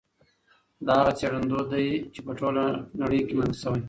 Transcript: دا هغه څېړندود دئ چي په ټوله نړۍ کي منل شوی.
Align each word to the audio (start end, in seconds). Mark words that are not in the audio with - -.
دا 0.85 0.93
هغه 1.01 1.11
څېړندود 1.19 1.65
دئ 1.71 1.87
چي 2.13 2.19
په 2.25 2.31
ټوله 2.39 2.63
نړۍ 3.01 3.19
کي 3.27 3.33
منل 3.37 3.55
شوی. 3.61 3.79